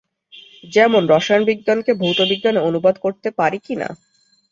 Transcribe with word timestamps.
যেমন, 0.71 1.01
রসায়ন 1.09 1.43
বিজ্ঞানকে 1.45 1.91
ভৌত 1.93 2.19
বিজ্ঞানে 2.31 2.59
অনুবাদ 2.61 2.95
করতে 2.99 3.29
পারি 3.39 3.59
কি 3.65 3.73
না? 3.75 3.89